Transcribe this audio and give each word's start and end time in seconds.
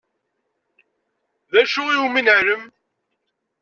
D 1.53 1.55
acu 1.61 1.81
iwumi 1.95 2.21
neɛlem? 2.21 2.63